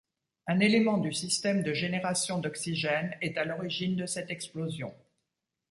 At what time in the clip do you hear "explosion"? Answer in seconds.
4.31-4.95